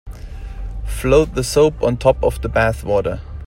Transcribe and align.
Float 0.83 1.35
the 1.35 1.43
soap 1.43 1.83
on 1.83 1.95
top 1.95 2.23
of 2.23 2.41
the 2.41 2.49
bath 2.49 2.83
water. 2.83 3.21